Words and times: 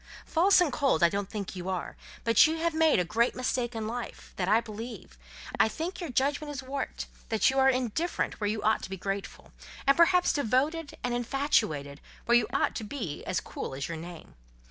False 0.25 0.59
and 0.59 0.73
cold 0.73 1.03
I 1.03 1.09
don't 1.09 1.29
think 1.29 1.55
you 1.55 1.69
are; 1.69 1.95
but 2.23 2.47
you 2.47 2.57
have 2.57 2.73
made 2.73 2.97
a 2.97 3.03
great 3.05 3.35
mistake 3.35 3.75
in 3.75 3.85
life, 3.85 4.33
that 4.35 4.47
I 4.47 4.59
believe; 4.59 5.15
I 5.59 5.67
think 5.69 6.01
your 6.01 6.09
judgment 6.09 6.49
is 6.49 6.63
warped—that 6.63 7.51
you 7.51 7.59
are 7.59 7.69
indifferent 7.69 8.41
where 8.41 8.49
you 8.49 8.63
ought 8.63 8.81
to 8.81 8.89
be 8.89 8.97
grateful—and 8.97 9.95
perhaps 9.95 10.33
devoted 10.33 10.97
and 11.03 11.13
infatuated, 11.13 12.01
where 12.25 12.35
you 12.35 12.47
ought 12.51 12.73
to 12.77 12.83
be 12.83 13.23
cool 13.43 13.75
as 13.75 13.87
your 13.87 13.97
name. 13.97 14.33